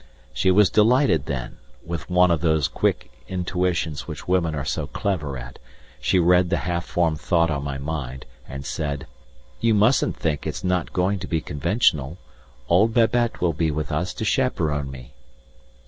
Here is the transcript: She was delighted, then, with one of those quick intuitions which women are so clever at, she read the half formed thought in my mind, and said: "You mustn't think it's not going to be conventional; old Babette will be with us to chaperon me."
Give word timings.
She 0.33 0.49
was 0.49 0.71
delighted, 0.71 1.27
then, 1.27 1.57
with 1.85 2.09
one 2.09 2.31
of 2.31 2.41
those 2.41 2.67
quick 2.67 3.11
intuitions 3.27 4.07
which 4.07 4.27
women 4.27 4.55
are 4.55 4.65
so 4.65 4.87
clever 4.87 5.37
at, 5.37 5.59
she 5.99 6.17
read 6.17 6.49
the 6.49 6.57
half 6.65 6.87
formed 6.87 7.21
thought 7.21 7.51
in 7.51 7.63
my 7.63 7.77
mind, 7.77 8.25
and 8.49 8.65
said: 8.65 9.05
"You 9.59 9.75
mustn't 9.75 10.17
think 10.17 10.47
it's 10.47 10.63
not 10.63 10.91
going 10.91 11.19
to 11.19 11.27
be 11.27 11.39
conventional; 11.39 12.17
old 12.67 12.95
Babette 12.95 13.41
will 13.41 13.53
be 13.53 13.69
with 13.69 13.91
us 13.91 14.11
to 14.15 14.25
chaperon 14.25 14.89
me." 14.89 15.13